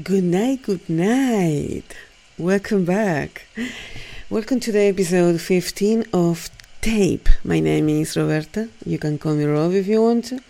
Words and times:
Good 0.00 0.24
night, 0.24 0.62
good 0.62 0.88
night. 0.88 1.84
Welcome 2.38 2.86
back. 2.86 3.42
Welcome 4.30 4.58
to 4.60 4.72
the 4.72 4.84
episode 4.84 5.38
15 5.38 6.06
of 6.14 6.48
Tape. 6.80 7.28
My 7.44 7.60
name 7.60 7.90
is 7.90 8.16
Roberta. 8.16 8.70
You 8.86 8.98
can 8.98 9.18
call 9.18 9.34
me 9.34 9.44
Rob 9.44 9.72
if 9.72 9.86
you 9.86 10.00
want 10.00 10.24
to. 10.26 10.40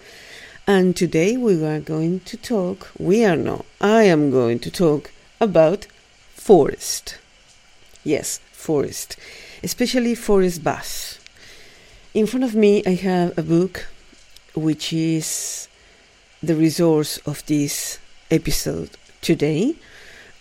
And 0.64 0.94
today 0.94 1.36
we 1.36 1.60
are 1.64 1.80
going 1.80 2.20
to 2.20 2.36
talk, 2.36 2.92
we 3.00 3.24
are 3.24 3.34
not, 3.34 3.66
I 3.80 4.04
am 4.04 4.30
going 4.30 4.60
to 4.60 4.70
talk 4.70 5.10
about 5.40 5.86
forest. 6.34 7.18
Yes, 8.04 8.38
forest, 8.52 9.16
especially 9.64 10.14
forest 10.14 10.62
baths. 10.62 11.18
In 12.14 12.28
front 12.28 12.44
of 12.44 12.54
me, 12.54 12.84
I 12.86 12.94
have 12.94 13.36
a 13.36 13.42
book 13.42 13.88
which 14.54 14.92
is 14.92 15.66
the 16.40 16.54
resource 16.54 17.18
of 17.26 17.44
this 17.46 17.98
episode 18.30 18.90
today. 19.22 19.76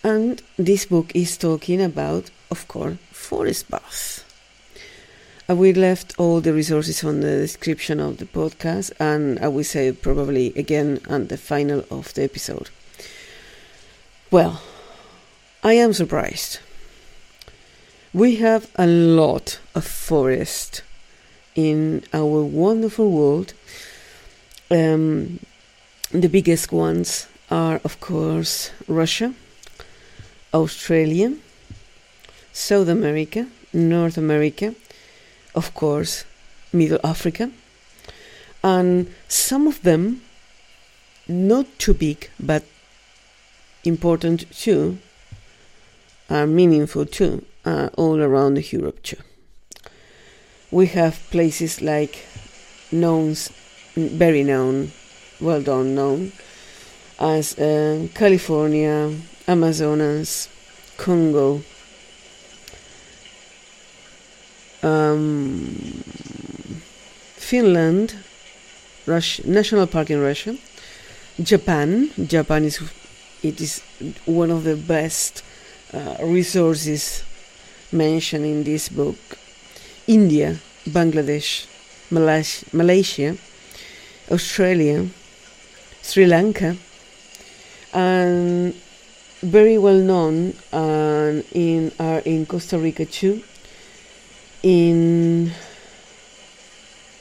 And 0.04 0.42
this 0.58 0.84
book 0.84 1.12
is 1.14 1.38
talking 1.38 1.80
about, 1.80 2.30
of 2.50 2.68
course, 2.68 2.96
forest 3.10 3.70
baths. 3.70 4.24
I 5.48 5.54
will 5.54 5.74
left 5.74 6.14
all 6.18 6.40
the 6.40 6.52
resources 6.52 7.02
on 7.02 7.20
the 7.20 7.36
description 7.36 8.00
of 8.00 8.18
the 8.18 8.26
podcast, 8.26 8.92
and 9.00 9.38
I 9.40 9.48
will 9.48 9.64
say 9.64 9.92
probably 9.92 10.52
again 10.54 11.00
at 11.08 11.28
the 11.28 11.36
final 11.36 11.84
of 11.90 12.12
the 12.14 12.22
episode. 12.22 12.70
Well, 14.30 14.62
I 15.62 15.74
am 15.74 15.92
surprised. 15.92 16.58
We 18.14 18.36
have 18.36 18.70
a 18.76 18.86
lot 18.86 19.58
of 19.74 19.84
forest 19.84 20.82
in 21.54 22.04
our 22.12 22.42
wonderful 22.42 23.10
world. 23.10 23.52
Um, 24.70 25.40
the 26.10 26.28
biggest 26.28 26.72
ones 26.72 27.26
are, 27.52 27.82
of 27.84 28.00
course, 28.00 28.70
Russia, 28.88 29.34
Australia, 30.54 31.36
South 32.50 32.88
America, 32.88 33.46
North 33.74 34.16
America, 34.16 34.74
of 35.54 35.74
course, 35.74 36.24
Middle 36.72 37.00
Africa, 37.04 37.50
and 38.64 39.12
some 39.28 39.66
of 39.66 39.82
them 39.82 40.22
not 41.28 41.66
too 41.78 41.92
big 41.92 42.30
but 42.40 42.64
important 43.84 44.50
too, 44.50 44.96
are 46.30 46.46
meaningful 46.46 47.04
too, 47.04 47.44
are 47.66 47.88
all 47.98 48.18
around 48.22 48.72
Europe 48.72 49.02
too. 49.02 49.18
We 50.70 50.86
have 50.86 51.20
places 51.30 51.82
like 51.82 52.24
known, 52.90 53.36
very 53.94 54.42
known, 54.42 54.92
well 55.38 55.60
done 55.60 55.94
known, 55.94 56.32
as 57.18 57.58
uh, 57.58 58.06
California, 58.14 59.14
Amazonas, 59.46 60.48
Congo, 60.96 61.62
um, 64.82 66.02
Finland, 67.36 68.14
Russia, 69.06 69.46
national 69.48 69.86
park 69.86 70.10
in 70.10 70.20
Russia, 70.20 70.56
Japan. 71.42 72.10
Japan 72.26 72.64
is 72.64 72.80
it 73.42 73.60
is 73.60 73.82
one 74.26 74.50
of 74.50 74.64
the 74.64 74.76
best 74.76 75.42
uh, 75.92 76.16
resources 76.22 77.24
mentioned 77.90 78.44
in 78.44 78.64
this 78.64 78.88
book. 78.88 79.18
India, 80.06 80.58
Bangladesh, 80.88 81.66
Malaysia, 82.10 82.66
Malaysia 82.72 83.36
Australia, 84.30 85.06
Sri 86.00 86.26
Lanka, 86.26 86.76
and 87.92 88.74
very 89.42 89.76
well 89.76 89.98
known 89.98 90.54
and 90.72 91.44
in 91.52 91.92
are 91.98 92.20
in 92.20 92.46
Costa 92.46 92.78
Rica 92.78 93.04
too. 93.04 93.42
In 94.62 95.52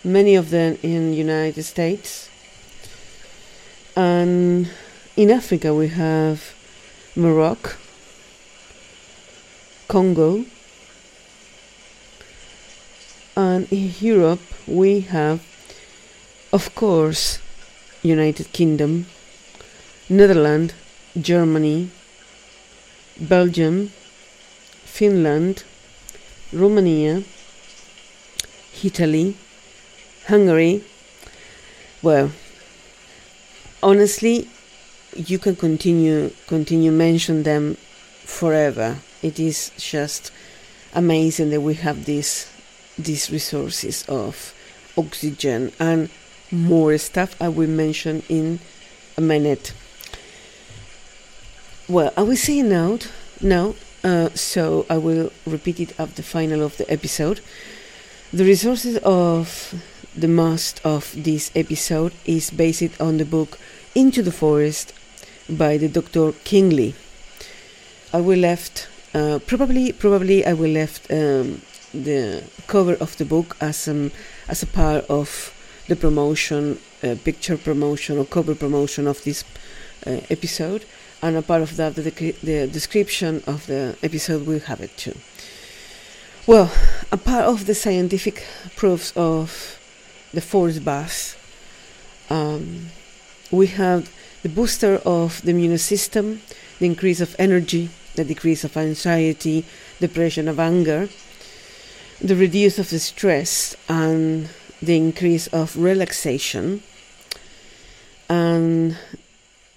many 0.04 0.36
of 0.36 0.52
them 0.52 0.78
in 0.84 1.14
United 1.14 1.64
States, 1.64 2.30
and 3.96 4.70
in 5.18 5.32
Africa 5.32 5.74
we 5.74 5.88
have 5.90 6.54
Morocco, 7.16 7.72
Congo, 9.88 10.46
and 13.36 13.68
in 13.72 13.92
Europe 14.00 14.42
we 14.68 15.02
have, 15.02 15.42
of 16.54 16.74
course, 16.76 17.40
United 18.04 18.54
Kingdom, 18.54 19.08
Netherlands, 20.12 20.74
Germany, 21.20 21.90
Belgium, 23.18 23.94
Finland, 24.84 25.64
Romania, 26.52 27.24
Italy, 28.84 29.38
Hungary. 30.28 30.84
Well, 32.02 32.32
honestly, 33.82 34.50
you 35.16 35.40
can 35.40 35.56
continue 35.56 36.32
continue 36.46 36.92
mention 36.92 37.44
them 37.44 37.78
forever. 38.26 38.98
It 39.22 39.40
is 39.40 39.72
just 39.78 40.30
amazing 40.94 41.52
that 41.52 41.62
we 41.62 41.76
have 41.76 42.04
these 42.04 42.52
these 43.00 43.32
resources 43.32 44.04
of 44.10 44.54
oxygen 44.98 45.72
and 45.80 46.10
more 46.52 46.98
stuff 46.98 47.42
I 47.42 47.48
will 47.48 47.70
mention 47.70 48.24
in 48.28 48.60
a 49.18 49.22
minute. 49.22 49.72
Well, 51.90 52.14
I 52.16 52.22
will 52.22 52.38
say 52.38 52.62
now, 52.62 53.00
now 53.42 53.76
uh, 54.04 54.30
so 54.34 54.86
I 54.90 54.98
will 54.98 55.32
repeat 55.46 55.80
it 55.80 56.00
at 56.00 56.16
the 56.16 56.24
final 56.24 56.64
of 56.64 56.78
the 56.78 56.90
episode. 56.92 57.42
The 58.32 58.46
resources 58.46 58.98
of 59.04 59.74
the 60.16 60.28
most 60.28 60.80
of 60.86 61.14
this 61.18 61.52
episode 61.56 62.14
is 62.26 62.52
based 62.52 63.00
on 63.02 63.18
the 63.18 63.26
book 63.26 63.60
Into 63.94 64.22
the 64.22 64.32
Forest 64.32 64.94
by 65.50 65.78
the 65.78 65.90
Dr. 65.90 66.32
Qing 66.46 66.72
Li. 66.72 66.96
I 68.14 68.22
will 68.22 68.40
left 68.40 68.88
uh, 69.14 69.40
probably 69.46 69.92
probably 69.92 70.46
I 70.46 70.54
will 70.54 70.72
left 70.72 71.12
um, 71.12 71.62
the 71.94 72.44
cover 72.68 72.94
of 72.94 73.18
the 73.18 73.26
book 73.26 73.58
as 73.60 73.88
um, 73.88 74.12
as 74.48 74.64
a 74.64 74.68
part 74.68 75.06
of 75.10 75.54
the 75.88 75.96
promotion, 75.96 76.80
uh, 77.04 77.16
picture 77.24 77.58
promotion 77.58 78.18
or 78.18 78.26
cover 78.26 78.56
promotion 78.56 79.08
of 79.08 79.22
this 79.24 79.44
uh, 80.08 80.22
episode, 80.30 80.86
and 81.22 81.38
a 81.38 81.42
part 81.42 81.62
of 81.62 81.78
that, 81.78 81.96
the, 81.96 82.02
the 82.44 82.68
description 82.68 83.44
of 83.46 83.68
the 83.68 83.96
episode 84.02 84.46
will 84.48 84.60
have 84.60 84.82
it 84.82 84.96
too. 84.98 85.16
Well, 86.48 86.72
a 87.12 87.18
part 87.18 87.46
of 87.46 87.68
the 87.68 87.76
scientific 87.76 88.44
proofs 88.76 89.14
of 89.16 89.80
the 90.34 90.42
forest 90.42 90.84
bath, 90.84 91.38
um, 92.30 92.88
we 93.52 93.68
have 93.68 94.12
the 94.42 94.50
booster 94.50 94.96
of 95.06 95.42
the 95.44 95.52
immune 95.52 95.78
system, 95.78 96.42
the 96.80 96.88
increase 96.88 97.22
of 97.22 97.36
energy, 97.38 97.90
the 98.16 98.24
decrease 98.24 98.64
of 98.64 98.76
anxiety, 98.76 99.66
depression, 100.00 100.48
of 100.48 100.60
anger, 100.60 101.10
the 102.20 102.36
reduce 102.36 102.80
of 102.80 102.90
the 102.90 103.00
stress, 103.00 103.76
and 103.88 104.50
the 104.82 104.98
increase 104.98 105.48
of 105.48 105.78
relaxation, 105.78 106.82
and 108.28 108.98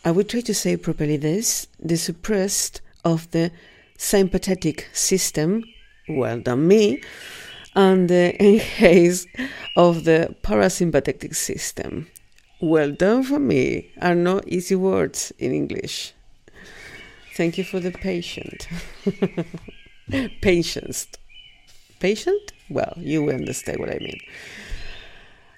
I 0.07 0.11
will 0.11 0.25
try 0.25 0.43
to 0.43 0.53
say 0.53 0.77
properly 0.77 1.17
this 1.17 1.67
the 1.81 1.97
suppressed 1.97 2.83
of 3.07 3.31
the 3.31 3.51
sympathetic 3.97 4.91
system, 4.93 5.65
well 6.09 6.41
done 6.41 6.69
me, 6.69 7.03
and 7.75 8.11
the 8.11 8.37
enhanced 8.45 9.29
of 9.77 10.05
the 10.05 10.37
parasympathetic 10.43 11.35
system. 11.35 12.09
Well 12.61 12.93
done 12.93 13.23
for 13.23 13.39
me, 13.39 13.93
are 14.03 14.15
not 14.15 14.47
easy 14.47 14.75
words 14.75 15.33
in 15.39 15.53
English. 15.53 16.13
Thank 17.35 17.57
you 17.57 17.65
for 17.65 17.81
the 17.81 17.91
patient. 17.91 18.69
Patience. 20.43 21.09
Patient? 21.99 22.53
Well, 22.69 22.93
you 22.99 23.25
will 23.25 23.35
understand 23.35 23.81
what 23.81 23.91
I 23.91 23.99
mean. 23.99 24.21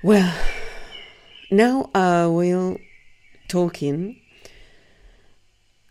Well, 0.02 0.32
now 1.50 1.90
I 1.94 2.26
will 2.26 2.78
talking 3.48 4.20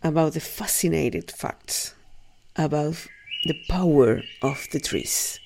about 0.06 0.34
the 0.34 0.40
fascinating 0.40 1.22
facts 1.22 1.94
about 2.56 3.06
the 3.44 3.60
power 3.68 4.22
of 4.42 4.66
the 4.72 4.80
trees. 4.80 5.38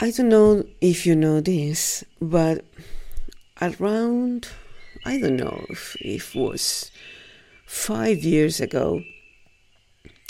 I 0.00 0.10
don't 0.10 0.28
know 0.28 0.64
if 0.80 1.06
you 1.06 1.16
know 1.16 1.40
this, 1.40 2.04
but 2.20 2.64
around, 3.60 4.48
I 5.04 5.18
don't 5.18 5.36
know 5.36 5.64
if 5.68 5.96
it 6.00 6.34
was 6.34 6.90
five 7.66 8.22
years 8.22 8.60
ago, 8.60 9.02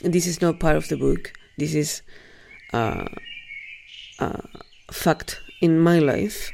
this 0.03 0.27
is 0.27 0.41
not 0.41 0.61
part 0.61 0.77
of 0.77 0.89
the 0.89 0.97
book, 0.97 1.33
this 1.59 1.75
is 1.75 2.03
a, 2.73 3.07
a 4.19 4.43
fact 4.93 5.41
in 5.61 5.81
my 5.81 5.99
life. 5.99 6.51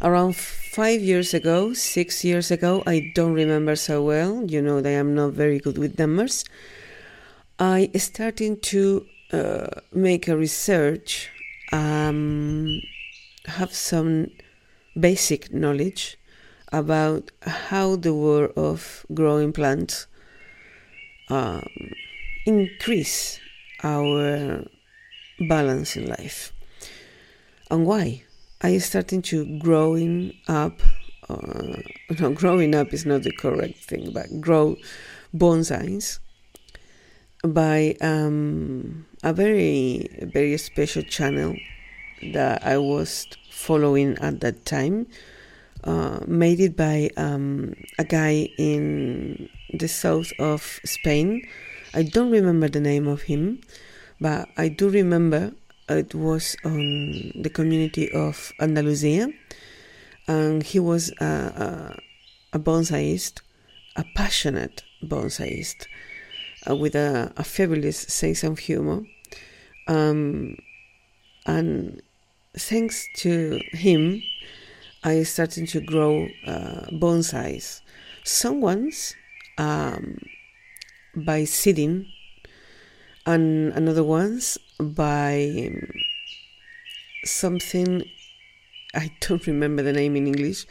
Around 0.00 0.34
five 0.72 1.02
years 1.02 1.34
ago, 1.34 1.74
six 1.74 2.24
years 2.24 2.50
ago, 2.50 2.82
I 2.86 3.12
don't 3.14 3.34
remember 3.34 3.76
so 3.76 4.02
well. 4.02 4.42
You 4.50 4.62
know 4.62 4.80
that 4.80 4.88
I 4.88 4.92
am 4.92 5.14
not 5.14 5.34
very 5.34 5.58
good 5.58 5.76
with 5.76 5.98
numbers. 5.98 6.46
I 7.58 7.90
started 7.96 8.62
to 8.62 9.04
uh, 9.34 9.66
make 9.92 10.28
a 10.28 10.36
research, 10.36 11.28
um, 11.72 12.80
have 13.44 13.74
some 13.74 14.28
basic 14.98 15.52
knowledge 15.52 16.16
about 16.72 17.30
how 17.42 17.96
the 17.96 18.14
world 18.14 18.52
of 18.56 19.04
growing 19.12 19.52
plants 19.52 20.06
um, 21.28 21.68
increase 22.46 23.38
our 23.84 24.64
balance 25.38 25.96
in 25.96 26.06
life 26.06 26.54
and 27.70 27.84
why 27.84 28.22
I 28.62 28.78
started 28.78 29.24
to 29.24 29.58
growing 29.58 30.34
up. 30.46 30.80
Uh, 31.28 31.82
no, 32.20 32.30
growing 32.32 32.74
up 32.74 32.92
is 32.92 33.04
not 33.04 33.24
the 33.24 33.32
correct 33.32 33.78
thing, 33.78 34.12
but 34.12 34.40
grow 34.40 34.76
bonsais 35.34 36.20
by 37.44 37.96
um, 38.00 39.04
a 39.24 39.32
very 39.32 40.08
very 40.22 40.56
special 40.58 41.02
channel 41.02 41.56
that 42.32 42.64
I 42.64 42.78
was 42.78 43.26
following 43.50 44.16
at 44.18 44.40
that 44.40 44.64
time. 44.64 45.06
Uh, 45.82 46.20
made 46.28 46.60
it 46.60 46.76
by 46.76 47.10
um, 47.16 47.74
a 47.98 48.04
guy 48.04 48.48
in 48.56 49.48
the 49.74 49.88
south 49.88 50.32
of 50.38 50.78
Spain. 50.84 51.42
I 51.92 52.04
don't 52.04 52.30
remember 52.30 52.68
the 52.68 52.80
name 52.80 53.08
of 53.08 53.22
him, 53.22 53.60
but 54.20 54.48
I 54.56 54.68
do 54.68 54.88
remember 54.88 55.52
it 55.88 56.14
was 56.14 56.56
on 56.64 57.32
the 57.34 57.50
community 57.50 58.10
of 58.12 58.52
Andalusia, 58.60 59.28
and 60.28 60.62
he 60.62 60.78
was 60.78 61.12
a, 61.20 61.24
a, 61.24 61.98
a 62.54 62.58
bonsaist, 62.58 63.42
a 63.96 64.04
passionate 64.14 64.82
bonsaist, 65.02 65.88
uh, 66.68 66.76
with 66.76 66.94
a, 66.94 67.32
a, 67.36 67.44
fabulous 67.44 67.98
sense 67.98 68.44
of 68.44 68.58
humor. 68.58 69.02
Um, 69.88 70.56
and 71.46 72.00
thanks 72.56 73.08
to 73.16 73.60
him, 73.72 74.22
I 75.02 75.24
started 75.24 75.68
to 75.68 75.80
grow 75.80 76.28
uh, 76.46 76.86
bonsais. 76.92 77.80
Some 78.24 78.60
ones 78.60 79.16
um, 79.58 80.18
by 81.16 81.44
seeding, 81.44 82.06
and 83.26 83.72
another 83.72 84.04
ones 84.04 84.58
by 84.82 85.68
um, 85.68 85.90
something 87.24 88.04
I 88.94 89.10
don't 89.20 89.46
remember 89.46 89.82
the 89.82 89.92
name 89.92 90.16
in 90.16 90.26
English, 90.26 90.66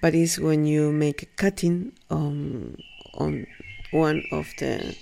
but 0.00 0.14
it's 0.14 0.38
when 0.38 0.64
you 0.64 0.90
make 0.90 1.22
a 1.22 1.26
cutting 1.26 1.92
on 2.10 2.76
on 3.14 3.46
one 3.90 4.22
of 4.32 4.48
the 4.58 4.96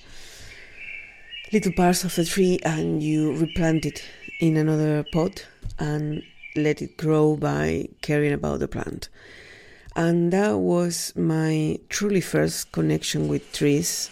little 1.53 1.73
parts 1.73 2.03
of 2.03 2.15
the 2.17 2.25
tree 2.25 2.59
and 2.65 3.03
you 3.03 3.37
replant 3.37 3.87
it 3.87 4.05
in 4.41 4.57
another 4.57 5.05
pot 5.13 5.47
and 5.79 6.23
let 6.57 6.83
it 6.83 6.97
grow 6.97 7.37
by 7.37 7.89
caring 8.03 8.33
about 8.33 8.59
the 8.59 8.69
plant. 8.69 9.09
And 9.95 10.33
that 10.33 10.59
was 10.59 11.15
my 11.17 11.79
truly 11.89 12.21
first 12.21 12.73
connection 12.73 13.29
with 13.29 13.53
trees, 13.53 14.11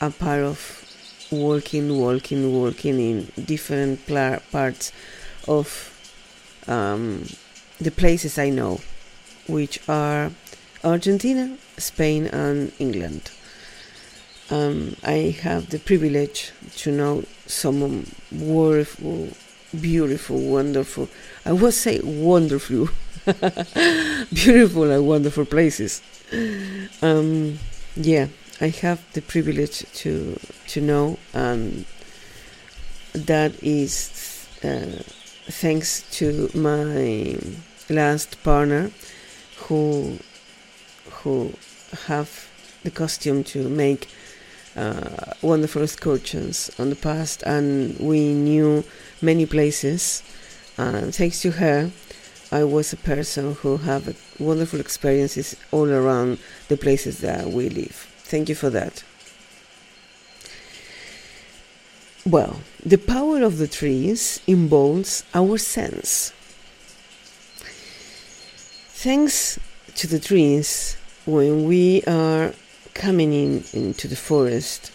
a 0.00 0.10
part 0.10 0.40
of 0.40 0.81
walking, 1.32 1.98
walking, 1.98 2.52
walking 2.52 3.00
in 3.00 3.32
different 3.44 4.06
parts 4.06 4.92
of 5.48 5.88
um, 6.68 7.24
the 7.80 7.90
places 7.90 8.38
I 8.38 8.50
know, 8.50 8.80
which 9.48 9.80
are 9.88 10.30
Argentina, 10.84 11.56
Spain, 11.78 12.26
and 12.26 12.72
England. 12.78 13.30
Um, 14.50 14.96
I 15.02 15.36
have 15.42 15.70
the 15.70 15.78
privilege 15.78 16.52
to 16.78 16.92
know 16.92 17.24
some 17.46 18.06
wonderful, 18.30 19.28
beautiful, 19.80 20.38
wonderful, 20.38 21.08
I 21.46 21.52
would 21.52 21.72
say 21.72 22.00
wonderful, 22.00 22.90
beautiful 24.32 24.90
and 24.90 25.06
wonderful 25.06 25.46
places. 25.46 26.02
Um, 27.00 27.58
yeah, 27.96 28.28
I 28.62 28.68
have 28.68 29.02
the 29.12 29.22
privilege 29.22 29.84
to 30.02 30.38
to 30.68 30.80
know, 30.80 31.18
and 31.34 31.84
that 33.12 33.60
is 33.60 34.46
uh, 34.62 35.02
thanks 35.50 36.04
to 36.18 36.48
my 36.54 37.38
last 37.90 38.40
partner, 38.44 38.92
who 39.56 40.20
who 41.10 41.54
have 42.06 42.30
the 42.84 42.92
costume 42.92 43.42
to 43.42 43.68
make 43.68 44.06
uh, 44.76 45.34
wonderful 45.42 45.82
excursions 45.82 46.70
on 46.78 46.90
the 46.90 46.96
past, 46.96 47.42
and 47.42 47.98
we 47.98 48.32
knew 48.32 48.84
many 49.20 49.44
places. 49.44 50.22
And 50.78 51.12
thanks 51.12 51.42
to 51.42 51.50
her, 51.50 51.90
I 52.52 52.62
was 52.62 52.92
a 52.92 52.96
person 52.96 53.54
who 53.54 53.78
have 53.78 54.16
wonderful 54.38 54.78
experiences 54.78 55.56
all 55.72 55.90
around 55.90 56.38
the 56.68 56.76
places 56.76 57.18
that 57.18 57.48
we 57.50 57.68
live. 57.68 58.11
Thank 58.32 58.48
you 58.48 58.54
for 58.54 58.70
that. 58.70 59.04
Well, 62.24 62.60
the 62.82 62.96
power 62.96 63.42
of 63.42 63.58
the 63.58 63.68
trees 63.68 64.40
involves 64.46 65.22
our 65.34 65.58
sense. 65.58 66.32
Thanks 69.04 69.60
to 69.96 70.06
the 70.06 70.18
trees, 70.18 70.96
when 71.26 71.66
we 71.66 72.04
are 72.04 72.54
coming 72.94 73.34
in 73.34 73.64
into 73.74 74.08
the 74.08 74.16
forest, 74.16 74.90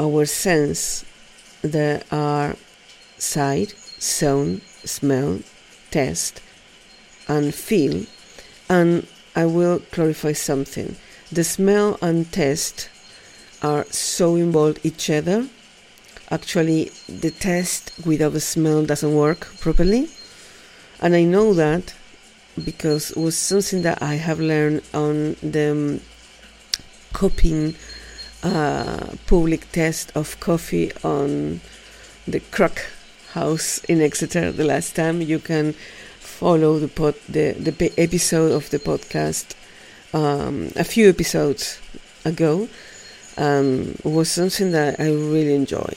our 0.00 0.24
sense 0.24 1.04
there 1.60 2.04
are 2.10 2.56
sight, 3.18 3.72
sound, 3.98 4.62
smell, 4.82 5.40
taste, 5.90 6.40
and 7.28 7.54
feel, 7.54 8.06
and 8.70 9.06
I 9.34 9.44
will 9.44 9.80
clarify 9.92 10.32
something 10.32 10.96
the 11.32 11.44
smell 11.44 11.98
and 12.00 12.30
taste 12.32 12.88
are 13.62 13.84
so 13.90 14.36
involved 14.36 14.80
each 14.84 15.10
other. 15.10 15.48
Actually, 16.30 16.90
the 17.08 17.30
taste 17.30 17.92
without 18.04 18.32
the 18.32 18.40
smell 18.40 18.84
doesn't 18.84 19.14
work 19.14 19.40
properly. 19.60 20.08
And 21.00 21.14
I 21.14 21.24
know 21.24 21.52
that 21.54 21.94
because 22.64 23.10
it 23.10 23.16
was 23.16 23.36
something 23.36 23.82
that 23.82 24.02
I 24.02 24.14
have 24.14 24.40
learned 24.40 24.82
on 24.94 25.36
the 25.42 25.70
um, 25.70 26.00
copying 27.12 27.74
uh, 28.42 29.14
public 29.26 29.70
test 29.72 30.12
of 30.14 30.38
coffee 30.40 30.92
on 31.04 31.60
the 32.26 32.40
Croc 32.40 32.86
House 33.32 33.78
in 33.84 34.00
Exeter 34.00 34.52
the 34.52 34.64
last 34.64 34.96
time. 34.96 35.20
You 35.20 35.38
can 35.38 35.74
follow 36.18 36.78
the 36.78 36.88
pod, 36.88 37.14
the, 37.28 37.52
the 37.52 37.92
episode 37.98 38.52
of 38.52 38.70
the 38.70 38.78
podcast 38.78 39.54
um, 40.12 40.70
a 40.76 40.84
few 40.84 41.08
episodes 41.08 41.80
ago 42.24 42.68
um, 43.36 43.94
was 44.04 44.30
something 44.30 44.72
that 44.72 44.98
I 45.00 45.12
really 45.12 45.54
enjoy. 45.54 45.92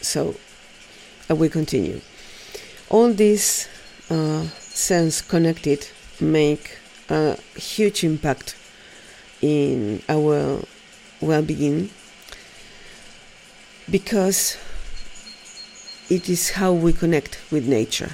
So 0.00 0.36
I 1.28 1.34
will 1.34 1.50
continue. 1.50 2.00
All 2.90 3.12
these 3.12 3.68
uh, 4.10 4.42
sense 4.58 5.22
connected 5.22 5.88
make 6.20 6.78
a 7.08 7.36
huge 7.56 8.04
impact 8.04 8.56
in 9.40 10.02
our 10.08 10.60
well-being 11.20 11.90
because 13.90 14.56
it 16.10 16.28
is 16.28 16.50
how 16.50 16.72
we 16.72 16.92
connect 16.92 17.38
with 17.50 17.66
nature. 17.66 18.10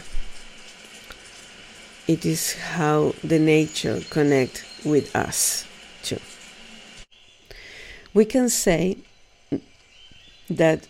It 2.07 2.25
is 2.25 2.55
how 2.55 3.14
the 3.25 3.38
nature 3.38 4.00
connect 4.09 4.64
with 4.85 5.14
us 5.14 5.66
too. 6.02 6.20
We 8.14 8.25
can 8.25 8.49
say 8.49 8.99
that 10.50 10.87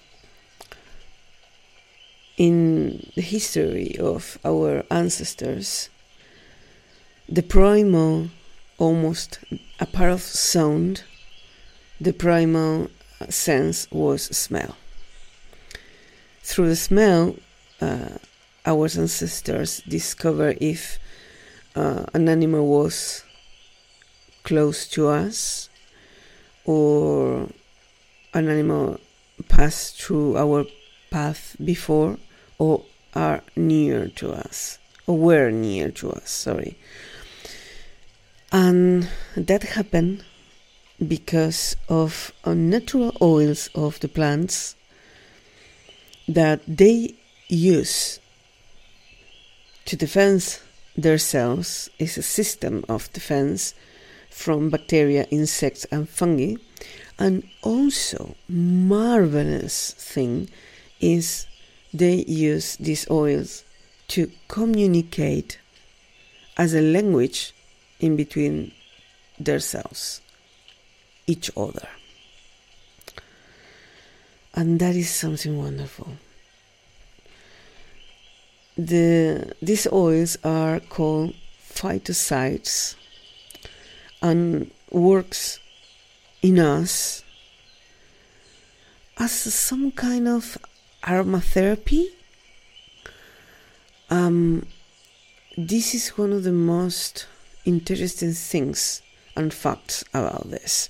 in 2.36 3.10
the 3.16 3.22
history 3.22 3.96
of 3.98 4.38
our 4.44 4.84
ancestors, 4.90 5.90
the 7.28 7.42
primal, 7.42 8.28
almost 8.78 9.40
a 9.80 9.86
part 9.86 10.12
of 10.12 10.22
sound, 10.22 11.02
the 12.00 12.12
primal 12.12 12.88
sense 13.28 13.90
was 13.90 14.24
smell. 14.24 14.76
Through 16.42 16.68
the 16.68 16.76
smell, 16.76 17.34
uh, 17.80 18.18
our 18.64 18.84
ancestors 18.84 19.82
discover 19.88 20.54
if 20.60 20.98
uh, 21.74 22.04
an 22.14 22.28
animal 22.28 22.66
was 22.66 23.24
close 24.48 24.88
to 24.88 25.06
us 25.06 25.68
or 26.64 27.50
an 28.32 28.48
animal 28.48 28.98
passed 29.46 30.00
through 30.00 30.38
our 30.38 30.64
path 31.10 31.54
before 31.62 32.16
or 32.58 32.82
are 33.14 33.42
near 33.56 34.08
to 34.08 34.32
us 34.32 34.78
or 35.06 35.18
were 35.18 35.50
near 35.50 35.90
to 35.90 36.10
us 36.10 36.30
sorry. 36.30 36.78
And 38.50 39.08
that 39.36 39.62
happened 39.62 40.24
because 41.06 41.76
of 41.90 42.32
natural 42.46 43.14
oils 43.20 43.68
of 43.74 44.00
the 44.00 44.08
plants 44.08 44.74
that 46.26 46.60
they 46.66 47.14
use 47.48 48.18
to 49.84 49.94
defend 49.94 50.58
themselves. 50.96 51.90
Is 51.98 52.16
a 52.16 52.22
system 52.22 52.84
of 52.88 53.12
defense 53.12 53.74
from 54.30 54.70
bacteria, 54.70 55.24
insects, 55.30 55.84
and 55.86 56.08
fungi. 56.08 56.54
And 57.18 57.42
also, 57.62 58.36
marvelous 58.48 59.92
thing 59.92 60.48
is 61.00 61.46
they 61.92 62.24
use 62.24 62.76
these 62.76 63.10
oils 63.10 63.64
to 64.08 64.30
communicate 64.48 65.58
as 66.56 66.74
a 66.74 66.80
language 66.80 67.52
in 68.00 68.16
between 68.16 68.72
themselves, 69.38 70.20
each 71.26 71.50
other. 71.56 71.88
And 74.54 74.80
that 74.80 74.96
is 74.96 75.10
something 75.10 75.56
wonderful. 75.56 76.08
The, 78.76 79.52
these 79.60 79.86
oils 79.92 80.38
are 80.44 80.80
called 80.80 81.34
phytoncides 81.68 82.96
and 84.22 84.70
works 84.90 85.60
in 86.42 86.58
us 86.58 87.22
as 89.18 89.32
some 89.32 89.90
kind 89.90 90.28
of 90.28 90.56
aromatherapy. 91.02 92.06
Um, 94.10 94.66
this 95.56 95.94
is 95.94 96.10
one 96.10 96.32
of 96.32 96.44
the 96.44 96.52
most 96.52 97.26
interesting 97.64 98.32
things 98.32 99.02
and 99.36 99.52
facts 99.52 100.04
about 100.14 100.50
this. 100.50 100.88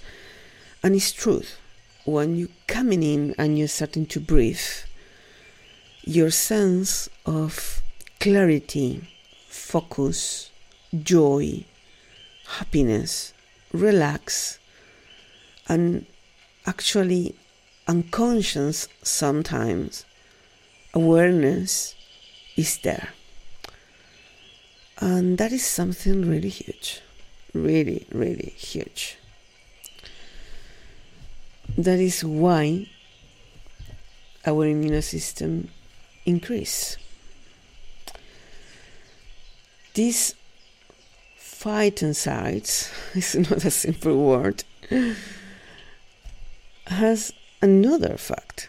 And 0.83 0.95
it's 0.95 1.13
truth. 1.13 1.59
When 2.05 2.37
you're 2.37 2.49
coming 2.67 3.03
in 3.03 3.35
and 3.39 3.59
you're 3.59 3.69
starting 3.69 4.07
to 4.07 4.21
breathe, 4.21 4.61
your 6.05 6.31
sense 6.31 7.09
of 7.27 7.83
clarity, 8.21 9.03
focus, 9.49 10.51
joy, 11.03 11.65
happiness, 12.49 13.33
relax, 13.73 14.59
and 15.69 16.07
actually 16.67 17.35
unconscious 17.87 18.89
sometimes 19.03 20.05
awareness 20.95 21.95
is 22.57 22.79
there. 22.79 23.11
And 25.01 25.39
that 25.39 25.53
is 25.53 25.65
something 25.65 26.29
really 26.29 26.49
huge. 26.49 27.01
Really, 27.55 28.07
really 28.13 28.53
huge. 28.57 29.17
That 31.77 32.01
is 32.01 32.25
why 32.25 32.87
our 34.45 34.67
immune 34.67 35.01
system 35.03 35.69
increase. 36.27 36.97
This 39.95 40.35
phytoncides 41.59 42.91
is 43.17 43.35
not 43.51 43.65
a 43.65 43.71
simple 43.71 44.17
word 44.17 44.65
has 46.89 47.33
another 47.61 48.17
fact. 48.17 48.69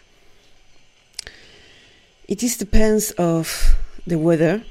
It 2.27 2.43
is 2.43 2.58
depends 2.58 3.12
of 3.12 3.75
the 4.05 4.17
weather 4.17 4.63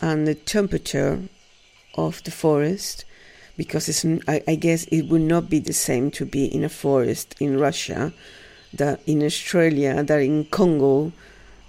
and 0.00 0.26
the 0.26 0.34
temperature 0.34 1.22
of 1.94 2.22
the 2.24 2.30
forest 2.30 3.04
because 3.56 3.88
it's, 3.88 4.04
I, 4.28 4.42
I, 4.46 4.54
guess 4.54 4.84
it 4.84 5.02
would 5.08 5.22
not 5.22 5.50
be 5.50 5.58
the 5.58 5.72
same 5.72 6.12
to 6.12 6.24
be 6.24 6.44
in 6.46 6.62
a 6.62 6.68
forest 6.68 7.34
in 7.40 7.58
Russia, 7.58 8.12
that 8.72 9.00
in 9.06 9.24
Australia, 9.24 10.04
that 10.04 10.22
in 10.22 10.44
Congo, 10.44 11.12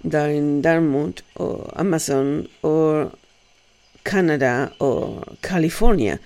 that 0.04 0.30
in 0.30 0.62
Dartmouth 0.62 1.22
or 1.34 1.72
Amazon 1.76 2.48
or 2.62 3.12
Canada 4.04 4.72
or 4.78 5.24
California, 5.42 6.18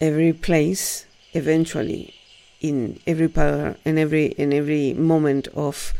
every 0.00 0.32
place 0.32 1.06
eventually 1.32 2.14
in 2.60 3.00
every 3.06 3.28
part 3.28 3.78
in 3.84 3.98
every 3.98 4.26
in 4.26 4.52
every 4.52 4.94
moment 4.94 5.48
of 5.48 5.92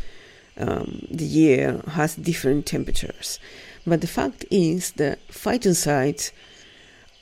um, 0.56 1.06
the 1.10 1.24
year 1.24 1.80
has 1.88 2.14
different 2.14 2.66
temperatures. 2.66 3.38
But 3.86 4.00
the 4.00 4.06
fact 4.06 4.44
is 4.50 4.92
that 4.92 5.18
phytoncides 5.28 6.30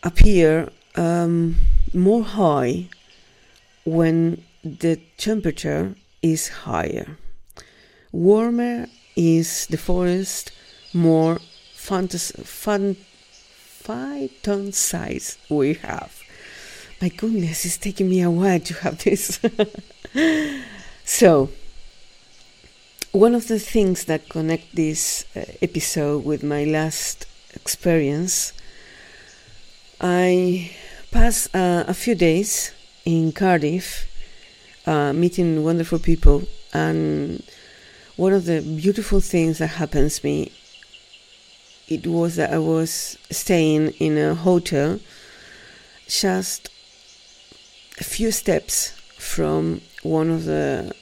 appear 0.02 0.68
um, 0.96 1.56
more 1.94 2.22
high 2.22 2.88
when 3.84 4.44
the 4.62 5.00
temperature 5.16 5.94
is 6.22 6.48
higher. 6.48 7.16
Warmer 8.12 8.86
is 9.16 9.66
the 9.68 9.78
forest, 9.78 10.52
more 10.92 11.38
fantas- 11.74 12.32
fun, 13.80 14.72
size 14.72 15.38
we 15.48 15.74
have. 15.74 16.20
My 17.00 17.08
goodness, 17.08 17.64
it's 17.64 17.78
taking 17.78 18.10
me 18.10 18.20
a 18.20 18.30
while 18.30 18.60
to 18.60 18.74
have 18.74 19.02
this. 19.04 19.40
so, 21.04 21.50
one 23.12 23.34
of 23.34 23.48
the 23.48 23.58
things 23.58 24.04
that 24.04 24.28
connect 24.28 24.76
this 24.76 25.24
uh, 25.34 25.44
episode 25.62 26.24
with 26.24 26.42
my 26.42 26.64
last 26.64 27.26
experience, 27.54 28.52
I 30.00 30.72
passed 31.10 31.54
uh, 31.54 31.84
a 31.88 31.94
few 31.94 32.14
days 32.14 32.72
in 33.04 33.32
Cardiff, 33.32 34.06
uh, 34.86 35.12
meeting 35.12 35.64
wonderful 35.64 35.98
people, 35.98 36.42
and 36.74 37.42
one 38.16 38.34
of 38.34 38.44
the 38.44 38.60
beautiful 38.60 39.20
things 39.20 39.58
that 39.58 39.68
happens 39.68 40.18
to 40.18 40.26
me 40.26 40.52
it 41.90 42.06
was 42.06 42.36
that 42.36 42.52
I 42.52 42.58
was 42.58 43.18
staying 43.30 43.88
in 43.98 44.16
a 44.16 44.34
hotel 44.34 45.00
just 46.06 46.70
a 47.98 48.04
few 48.04 48.30
steps 48.30 48.90
from 49.18 49.80
one 50.02 50.30
of 50.30 50.44
the 50.44 50.94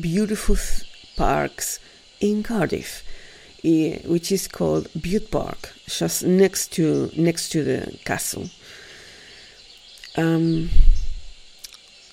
beautiful 0.00 0.56
parks 1.16 1.78
in 2.20 2.42
Cardiff, 2.42 3.02
which 3.62 4.32
is 4.32 4.48
called 4.48 4.88
Bute 5.00 5.30
Park, 5.30 5.72
just 5.86 6.24
next 6.24 6.72
to 6.74 7.10
next 7.16 7.50
to 7.50 7.64
the 7.64 7.98
castle. 8.04 8.48
Um, 10.16 10.70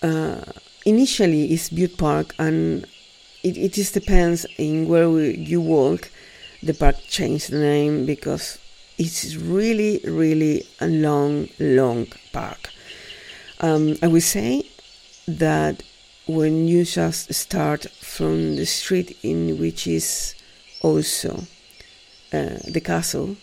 uh, 0.01 0.41
initially, 0.85 1.51
it's 1.53 1.69
Bute 1.69 1.97
Park, 1.97 2.33
and 2.39 2.85
it, 3.43 3.57
it 3.57 3.73
just 3.73 3.93
depends 3.93 4.45
in 4.57 4.87
where 4.87 5.09
we, 5.09 5.37
you 5.37 5.61
walk 5.61 6.11
the 6.61 6.73
park 6.73 6.97
changed 7.07 7.51
the 7.51 7.59
name 7.59 8.05
because 8.05 8.59
it's 8.97 9.35
really, 9.35 10.01
really 10.03 10.65
a 10.81 10.87
long, 10.87 11.47
long 11.59 12.07
park. 12.33 12.69
Um, 13.61 13.95
I 14.01 14.07
would 14.07 14.23
say 14.23 14.63
that 15.27 15.83
when 16.27 16.67
you 16.67 16.85
just 16.85 17.33
start 17.33 17.89
from 17.91 18.55
the 18.55 18.65
street 18.65 19.17
in 19.23 19.57
which 19.57 19.87
is 19.87 20.35
also 20.81 21.43
uh, 22.31 22.57
the 22.67 22.81
castle 22.83 23.35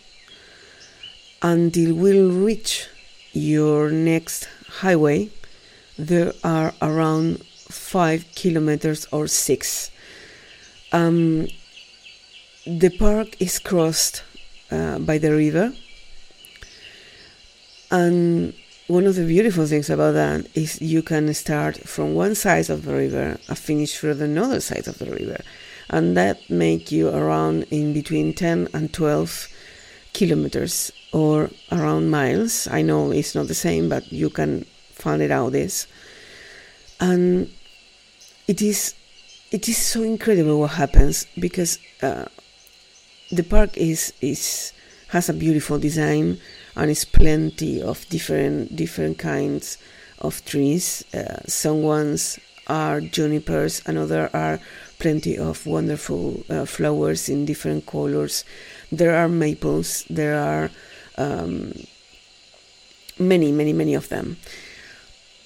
until 1.42 1.94
we'll 1.94 2.30
reach 2.30 2.88
your 3.32 3.90
next 3.90 4.48
highway, 4.68 5.30
there 5.98 6.32
are 6.44 6.74
around 6.82 7.44
five 7.68 8.24
kilometers 8.34 9.06
or 9.10 9.26
six. 9.26 9.90
Um, 10.92 11.48
the 12.66 12.90
park 12.90 13.40
is 13.40 13.60
crossed 13.60 14.24
uh, 14.72 14.98
by 14.98 15.18
the 15.18 15.32
river, 15.32 15.72
and 17.92 18.54
one 18.88 19.06
of 19.06 19.14
the 19.14 19.24
beautiful 19.24 19.66
things 19.66 19.88
about 19.88 20.14
that 20.14 20.46
is 20.56 20.82
you 20.82 21.00
can 21.02 21.32
start 21.32 21.76
from 21.76 22.14
one 22.14 22.34
side 22.34 22.68
of 22.68 22.84
the 22.84 22.92
river 22.92 23.38
and 23.48 23.58
finish 23.58 23.96
from 23.96 24.20
another 24.20 24.60
side 24.60 24.88
of 24.88 24.98
the 24.98 25.06
river, 25.06 25.40
and 25.90 26.16
that 26.16 26.50
make 26.50 26.90
you 26.90 27.08
around 27.08 27.62
in 27.70 27.92
between 27.92 28.34
10 28.34 28.68
and 28.74 28.92
12 28.92 29.48
kilometers 30.12 30.90
or 31.12 31.50
around 31.70 32.10
miles. 32.10 32.66
I 32.66 32.82
know 32.82 33.12
it's 33.12 33.36
not 33.36 33.46
the 33.46 33.54
same, 33.54 33.88
but 33.88 34.10
you 34.12 34.28
can 34.28 34.66
find 34.90 35.22
it 35.22 35.30
out 35.30 35.52
this, 35.52 35.86
and 36.98 37.48
it 38.48 38.60
is 38.60 38.94
it 39.52 39.68
is 39.68 39.76
so 39.76 40.02
incredible 40.02 40.58
what 40.58 40.72
happens 40.72 41.26
because. 41.38 41.78
Uh, 42.02 42.24
the 43.30 43.42
park 43.42 43.76
is 43.76 44.12
is 44.20 44.72
has 45.08 45.28
a 45.28 45.34
beautiful 45.34 45.78
design 45.78 46.38
and 46.74 46.90
it's 46.90 47.04
plenty 47.04 47.82
of 47.82 48.08
different 48.08 48.76
different 48.76 49.18
kinds 49.18 49.78
of 50.20 50.44
trees. 50.44 51.04
Uh, 51.14 51.40
some 51.46 51.82
ones 51.82 52.38
are 52.66 53.00
junipers, 53.00 53.82
another 53.86 54.28
are 54.32 54.60
plenty 54.98 55.38
of 55.38 55.66
wonderful 55.66 56.42
uh, 56.48 56.64
flowers 56.64 57.28
in 57.28 57.44
different 57.44 57.86
colors. 57.86 58.44
There 58.90 59.14
are 59.14 59.28
maples. 59.28 60.04
There 60.10 60.38
are 60.38 60.70
um, 61.18 61.72
many, 63.18 63.52
many, 63.52 63.72
many 63.72 63.94
of 63.94 64.08
them. 64.08 64.36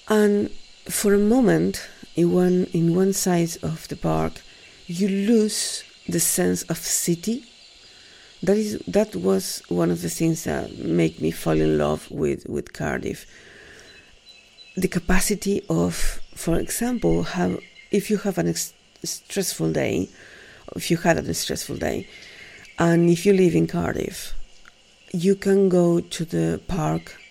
And 0.07 0.49
for 0.85 1.13
a 1.13 1.19
moment, 1.19 1.87
in 2.15 2.31
one 2.31 2.67
in 2.73 2.95
one 2.95 3.13
side 3.13 3.57
of 3.61 3.87
the 3.87 3.95
park, 3.95 4.33
you 4.87 5.07
lose 5.07 5.83
the 6.07 6.19
sense 6.19 6.63
of 6.63 6.77
city. 6.77 7.45
That 8.43 8.57
is 8.57 8.79
that 8.87 9.15
was 9.15 9.61
one 9.69 9.91
of 9.91 10.01
the 10.01 10.09
things 10.09 10.45
that 10.45 10.77
made 10.77 11.21
me 11.21 11.31
fall 11.31 11.59
in 11.59 11.77
love 11.77 12.09
with 12.09 12.47
with 12.47 12.73
Cardiff. 12.73 13.25
The 14.75 14.87
capacity 14.87 15.63
of, 15.69 16.21
for 16.33 16.57
example, 16.57 17.23
have 17.23 17.59
if 17.91 18.09
you 18.09 18.17
have 18.17 18.37
a 18.37 18.53
stressful 19.03 19.73
day, 19.73 20.09
if 20.75 20.89
you 20.89 20.97
had 20.97 21.17
a 21.17 21.33
stressful 21.33 21.77
day, 21.77 22.07
and 22.79 23.09
if 23.09 23.25
you 23.25 23.33
live 23.33 23.53
in 23.53 23.67
Cardiff, 23.67 24.33
you 25.13 25.35
can 25.35 25.69
go 25.69 25.99
to 25.99 26.25
the 26.25 26.61
park 26.67 27.21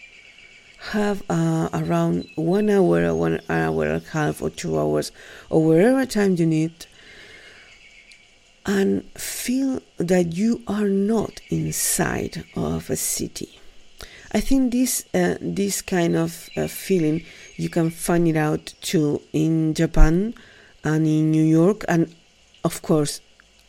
have 0.81 1.23
uh, 1.29 1.69
around 1.75 2.27
one 2.37 2.71
hour 2.71 3.15
one 3.15 3.39
hour 3.51 3.85
and 3.85 4.03
a 4.03 4.09
half 4.11 4.41
or 4.41 4.49
two 4.49 4.79
hours 4.79 5.13
or 5.51 5.63
wherever 5.63 6.07
time 6.07 6.37
you 6.37 6.47
need 6.47 6.87
and 8.67 9.05
feel 9.13 9.81
that 9.99 10.37
you 10.37 10.63
are 10.67 10.89
not 10.89 11.41
inside 11.49 12.45
of 12.55 12.91
a 12.91 12.97
city. 12.97 13.61
I 14.33 14.41
think 14.41 14.73
this 14.73 15.05
uh, 15.13 15.37
this 15.41 15.83
kind 15.83 16.15
of 16.15 16.49
uh, 16.57 16.69
feeling 16.69 17.25
you 17.57 17.69
can 17.69 17.91
find 17.91 18.29
it 18.29 18.37
out 18.37 18.75
too 18.81 19.21
in 19.33 19.75
Japan 19.75 20.35
and 20.85 21.07
in 21.07 21.31
New 21.33 21.43
York 21.43 21.85
and 21.89 22.15
of 22.65 22.81
course 22.83 23.21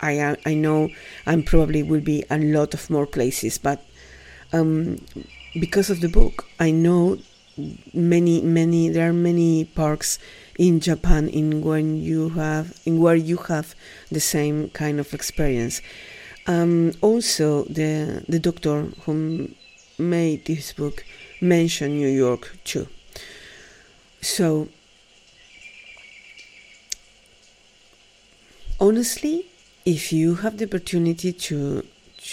I 0.01 0.37
I 0.45 0.53
know 0.53 0.89
and 1.25 1.45
probably 1.45 1.81
will 1.81 2.01
be 2.01 2.23
a 2.29 2.37
lot 2.37 2.75
of 2.75 2.89
more 2.91 3.07
places 3.07 3.57
but 3.57 3.83
um, 4.53 4.97
because 5.59 5.89
of 5.89 6.01
the 6.01 6.09
book, 6.09 6.45
I 6.59 6.71
know 6.71 7.17
many, 7.93 8.41
many. 8.41 8.89
There 8.89 9.09
are 9.09 9.13
many 9.13 9.65
parks 9.65 10.19
in 10.61 10.79
Japan 10.79 11.27
in 11.27 11.63
when 11.63 11.99
you 11.99 12.29
have 12.29 12.79
in 12.85 12.99
where 13.01 13.15
you 13.15 13.37
have 13.49 13.73
the 14.11 14.19
same 14.19 14.69
kind 14.69 14.99
of 14.99 15.11
experience. 15.11 15.81
Um, 16.45 16.93
also, 17.01 17.63
the 17.63 18.23
the 18.29 18.37
doctor 18.37 18.83
who 19.03 19.49
made 19.97 20.45
this 20.45 20.73
book 20.73 21.03
mentioned 21.41 21.95
New 21.95 22.13
York 22.25 22.55
too. 22.63 22.87
So, 24.21 24.69
honestly, 28.79 29.47
if 29.83 30.13
you 30.13 30.35
have 30.35 30.59
the 30.59 30.65
opportunity 30.65 31.33
to 31.49 31.83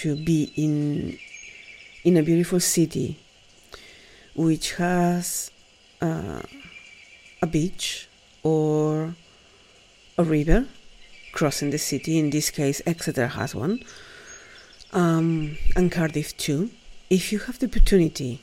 to 0.02 0.16
be 0.16 0.52
in 0.54 1.18
in 2.04 2.18
a 2.18 2.22
beautiful 2.22 2.60
city 2.60 3.16
which 4.34 4.74
has 4.74 5.50
uh, 6.02 6.42
a 7.40 7.46
beach 7.46 8.07
or 8.48 9.14
a 10.16 10.24
river 10.24 10.66
crossing 11.32 11.70
the 11.70 11.78
city. 11.78 12.18
In 12.18 12.30
this 12.30 12.50
case, 12.50 12.80
Exeter 12.86 13.28
has 13.28 13.54
one, 13.54 13.74
um, 14.92 15.56
and 15.76 15.92
Cardiff 15.92 16.36
too. 16.36 16.70
If 17.10 17.32
you 17.32 17.38
have 17.40 17.58
the 17.58 17.66
opportunity 17.66 18.40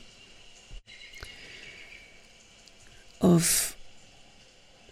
of 3.20 3.76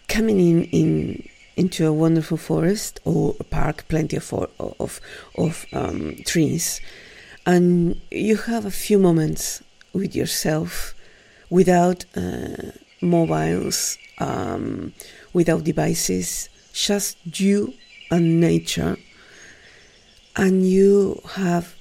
coming 0.07 0.39
in, 0.39 0.57
in 0.79 1.29
into 1.57 1.87
a 1.87 1.93
wonderful 1.93 2.37
forest 2.37 2.99
or 3.05 3.35
a 3.39 3.43
park, 3.43 3.85
plenty 3.87 4.17
of 4.17 4.33
of 4.59 4.99
of 5.37 5.65
um, 5.73 6.15
trees, 6.25 6.81
and 7.45 8.01
you 8.11 8.35
have 8.51 8.65
a 8.65 8.71
few 8.85 8.99
moments 8.99 9.63
with 9.93 10.15
yourself 10.15 10.93
without 11.49 12.05
uh, 12.15 12.71
mobiles, 13.05 13.97
um, 14.19 14.93
without 15.33 15.63
devices, 15.63 16.49
just 16.73 17.17
you 17.39 17.73
and 18.11 18.39
nature, 18.39 18.97
and 20.35 20.67
you 20.67 21.21
have 21.35 21.75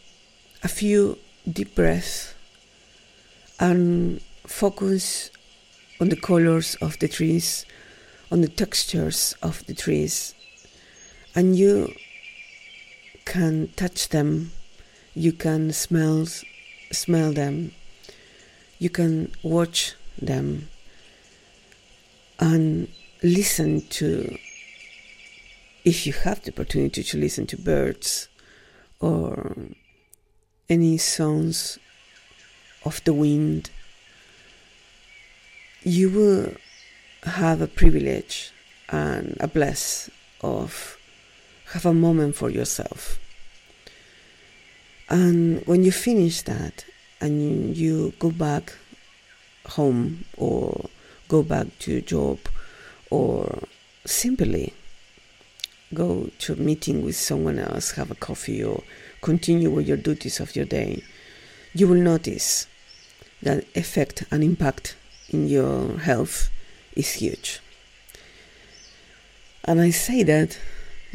a 0.63 0.69
few 0.69 1.19
deep 1.51 1.75
breaths 1.75 2.35
and 3.61 4.21
focus 4.47 5.31
on 6.01 6.09
the 6.09 6.17
colors 6.17 6.77
of 6.77 6.99
the 6.99 7.09
trees, 7.09 7.67
on 8.31 8.41
the 8.41 8.49
textures 8.49 9.35
of 9.43 9.65
the 9.67 9.75
trees, 9.75 10.35
and 11.35 11.57
you 11.57 11.95
can 13.25 13.69
touch 13.77 14.09
them. 14.09 14.53
You 15.15 15.33
can 15.33 15.73
smell 15.73 16.27
smell 16.93 17.33
them. 17.33 17.73
You 18.79 18.91
can 18.91 19.33
watch 19.43 19.95
them 20.21 20.69
and 22.45 22.89
listen 23.23 23.81
to 23.89 24.37
if 25.87 26.07
you 26.07 26.13
have 26.13 26.43
the 26.43 26.53
opportunity 26.53 27.03
to 27.03 27.17
listen 27.17 27.47
to 27.47 27.57
birds 27.57 28.29
or 29.01 29.57
any 30.69 30.99
sounds 30.99 31.79
of 32.85 33.03
the 33.05 33.15
wind 33.15 33.71
you 35.85 36.11
will 36.11 36.53
have 37.23 37.63
a 37.63 37.67
privilege 37.67 38.53
and 38.91 39.39
a 39.41 39.49
bless 39.49 40.11
of 40.43 40.99
have 41.73 41.87
a 41.87 41.95
moment 41.95 42.37
for 42.37 42.51
yourself. 42.51 43.19
And 45.09 45.67
when 45.67 45.83
you 45.83 45.93
finish 45.93 46.43
that 46.43 46.85
and 47.21 47.75
you 47.77 48.13
go 48.19 48.31
back 48.31 48.75
home 49.67 50.25
or 50.37 50.91
go 51.35 51.43
back 51.43 51.67
to 51.81 51.91
your 51.91 52.01
job 52.01 52.39
or 53.11 53.65
simply 54.05 54.73
go 55.93 56.31
to 56.39 56.53
a 56.53 56.57
meeting 56.57 57.05
with 57.05 57.17
someone 57.17 57.59
else, 57.59 57.93
have 57.93 58.11
a 58.13 58.15
coffee, 58.15 58.63
or 58.63 58.85
continue 59.21 59.69
with 59.69 59.89
your 59.89 59.97
duties 59.97 60.39
of 60.39 60.55
your 60.55 60.65
day, 60.65 61.03
you 61.73 61.89
will 61.89 62.03
notice 62.13 62.69
that 63.43 63.65
effect 63.75 64.23
and 64.31 64.45
impact 64.45 64.95
in 65.31 65.49
your 65.49 65.99
health 65.99 66.51
is 66.95 67.15
huge. 67.15 67.59
And 69.65 69.81
I 69.81 69.91
say 69.91 70.23
that 70.23 70.57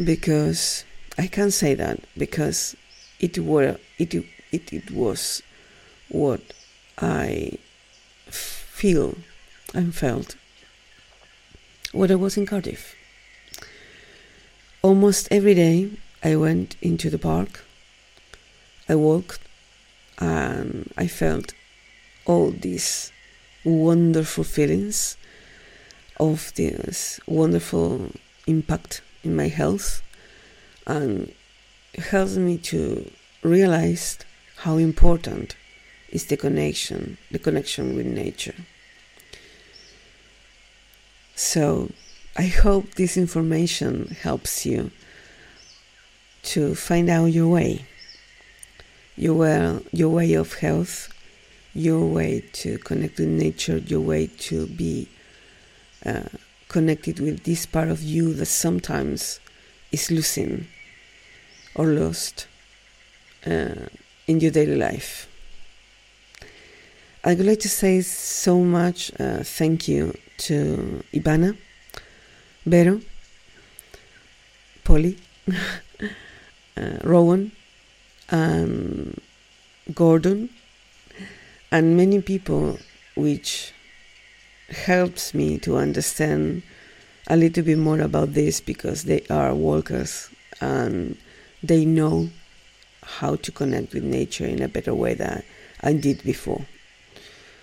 because 0.03 0.83
I 1.17 1.27
can 1.27 1.49
say 1.51 1.75
that 1.75 1.99
because 2.17 2.75
it 3.21 3.37
were 3.37 3.77
it 3.97 4.13
it, 4.51 4.73
it 4.73 4.91
was 4.91 5.41
what 6.09 6.41
I 6.97 7.57
feel 8.29 9.15
and 9.73 9.93
felt 9.93 10.35
when 11.91 12.11
I 12.11 12.15
was 12.15 12.37
in 12.37 12.45
Cardiff. 12.45 12.95
Almost 14.81 15.27
every 15.31 15.55
day 15.55 15.91
I 16.23 16.35
went 16.35 16.75
into 16.81 17.09
the 17.09 17.17
park, 17.17 17.65
I 18.87 18.95
walked, 18.95 19.41
and 20.17 20.91
I 20.97 21.07
felt 21.07 21.53
all 22.25 22.51
these 22.51 23.11
wonderful 23.63 24.43
feelings 24.43 25.17
of 26.19 26.53
this 26.55 27.19
wonderful 27.27 28.11
impact 28.47 29.01
in 29.23 29.35
my 29.35 29.47
health 29.47 30.01
and 30.85 31.31
helps 31.97 32.35
me 32.35 32.57
to 32.57 33.09
realize 33.43 34.17
how 34.57 34.77
important 34.77 35.55
is 36.09 36.25
the 36.25 36.37
connection, 36.37 37.17
the 37.31 37.39
connection 37.39 37.95
with 37.95 38.05
nature. 38.05 38.55
So 41.39 41.89
I 42.35 42.47
hope 42.47 42.95
this 42.95 43.15
information 43.15 44.07
helps 44.23 44.65
you 44.65 44.91
to 46.51 46.75
find 46.75 47.09
out 47.09 47.27
your 47.27 47.47
way, 47.47 47.85
your 49.15 49.81
your 49.93 50.09
way 50.09 50.33
of 50.33 50.55
health, 50.55 51.07
your 51.73 52.05
way 52.05 52.43
to 52.59 52.77
connect 52.79 53.19
with 53.19 53.29
nature, 53.29 53.77
your 53.77 54.01
way 54.01 54.27
to 54.49 54.67
be 54.67 55.07
uh, 56.05 56.27
connected 56.67 57.21
with 57.21 57.45
this 57.45 57.65
part 57.65 57.87
of 57.87 58.03
you 58.03 58.33
that 58.33 58.47
sometimes 58.47 59.39
is 59.93 60.11
losing 60.11 60.67
or 61.73 61.85
lost 61.85 62.47
uh, 63.47 63.87
in 64.27 64.41
your 64.41 64.51
daily 64.51 64.75
life. 64.75 65.29
I 67.23 67.33
would 67.33 67.45
like 67.45 67.61
to 67.61 67.69
say 67.69 68.01
so 68.01 68.59
much 68.59 69.13
uh, 69.17 69.43
thank 69.43 69.87
you 69.87 70.13
to 70.39 71.03
Ivana, 71.13 71.57
Vero, 72.65 73.01
Polly, 74.83 75.17
uh, 76.77 76.97
Rowan, 77.03 77.51
and 78.29 79.19
Gordon, 79.93 80.49
and 81.71 81.97
many 81.97 82.21
people, 82.21 82.79
which 83.15 83.73
helps 84.69 85.33
me 85.33 85.57
to 85.59 85.77
understand 85.77 86.63
a 87.27 87.35
little 87.35 87.63
bit 87.63 87.77
more 87.77 87.99
about 88.01 88.33
this 88.33 88.61
because 88.61 89.03
they 89.03 89.21
are 89.29 89.53
walkers 89.53 90.29
and 90.61 91.17
they 91.61 91.85
know 91.85 92.29
how 93.03 93.35
to 93.35 93.51
connect 93.51 93.93
with 93.93 94.03
nature 94.03 94.45
in 94.45 94.61
a 94.61 94.67
better 94.67 94.93
way 94.93 95.13
than 95.13 95.43
I 95.81 95.93
did 95.93 96.23
before. 96.23 96.65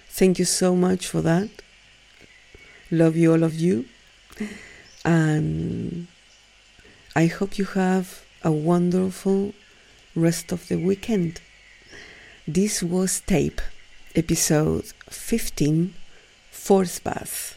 Thank 0.08 0.38
you 0.38 0.44
so 0.44 0.74
much 0.74 1.06
for 1.06 1.20
that. 1.22 1.48
Love 2.90 3.16
you, 3.16 3.33
all 3.33 3.42
of 3.42 3.55
you. 3.55 3.85
And 5.05 6.07
I 7.16 7.27
hope 7.27 7.59
you 7.59 7.64
have 7.64 8.25
a 8.44 8.53
wonderful 8.53 9.55
rest 10.14 10.53
of 10.53 10.68
the 10.68 10.77
weekend. 10.77 11.40
This 12.46 12.85
was 12.85 13.20
Tape, 13.20 13.61
episode 14.14 14.92
15, 15.11 15.94
Force 16.53 17.01
Bath. 17.01 17.55